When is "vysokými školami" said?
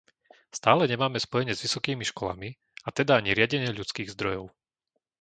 1.65-2.49